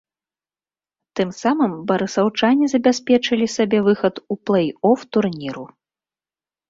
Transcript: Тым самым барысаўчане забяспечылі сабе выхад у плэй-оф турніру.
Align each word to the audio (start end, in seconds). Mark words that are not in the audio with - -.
Тым 1.19 1.29
самым 1.43 1.71
барысаўчане 1.91 2.65
забяспечылі 2.73 3.47
сабе 3.59 3.79
выхад 3.91 4.15
у 4.33 4.41
плэй-оф 4.47 4.99
турніру. 5.15 5.65